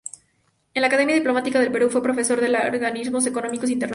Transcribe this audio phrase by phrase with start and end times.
[0.73, 3.89] En la Academia Diplomática del Perú fue profesor de Organismos Económicos Internacionales.